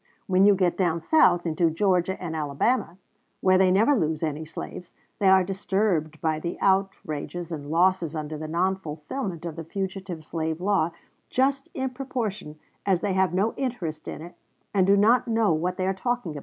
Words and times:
When 0.25 0.45
you 0.45 0.55
get 0.55 0.77
down 0.77 0.99
South, 0.99 1.45
into 1.45 1.69
Georgia 1.69 2.19
and 2.19 2.35
Alabama, 2.35 2.97
where 3.39 3.59
they 3.59 3.69
never 3.69 3.93
lose 3.93 4.23
any 4.23 4.45
slaves, 4.45 4.95
they 5.19 5.27
are 5.29 5.43
disturbed 5.43 6.19
by 6.21 6.39
the 6.39 6.57
outrages 6.59 7.51
and 7.51 7.69
losses 7.69 8.15
under 8.15 8.35
the 8.35 8.47
non 8.47 8.77
fulfillment 8.77 9.45
of 9.45 9.57
the 9.57 9.63
fugitive 9.63 10.25
slave 10.25 10.59
law 10.59 10.89
just 11.29 11.69
in 11.75 11.91
proportion 11.91 12.57
as 12.83 13.01
they 13.01 13.13
have 13.13 13.31
no 13.35 13.53
interest 13.57 14.07
in 14.07 14.23
it, 14.23 14.33
and 14.73 14.87
do 14.87 14.97
not 14.97 15.27
know 15.27 15.53
what 15.53 15.77
they 15.77 15.85
are 15.85 15.93
talking 15.93 16.31
about." 16.35 16.39